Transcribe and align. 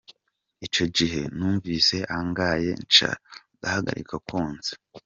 "Ico 0.65 0.83
gihe 0.97 1.21
numvise 1.35 1.97
angaye, 2.17 2.71
nca 2.85 3.11
ndahagarika 3.57 4.15
kwonsa. 4.27 4.71